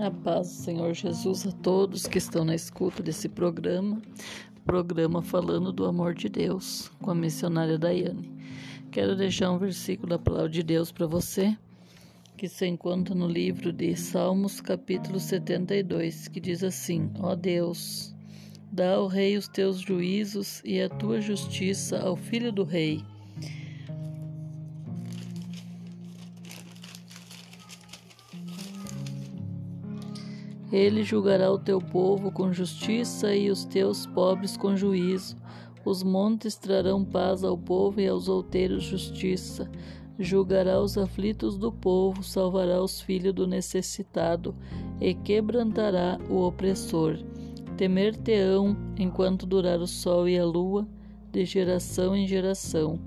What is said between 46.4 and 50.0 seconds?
opressor. Temer-te-ão enquanto durar o